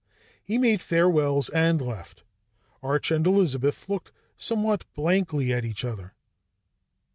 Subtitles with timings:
[0.43, 2.23] He made his farewells and left.
[2.81, 6.15] Arch and Elizabeth looked somewhat blankly at each other.